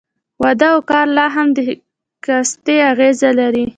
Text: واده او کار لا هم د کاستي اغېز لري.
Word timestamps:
واده 0.43 0.67
او 0.73 0.79
کار 0.89 1.07
لا 1.17 1.25
هم 1.35 1.47
د 1.57 1.59
کاستي 2.25 2.77
اغېز 2.91 3.17
لري. 3.39 3.63